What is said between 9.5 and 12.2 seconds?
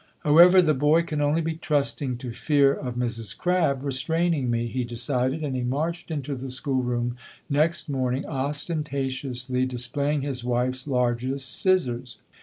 displaying his wife's largest scissors.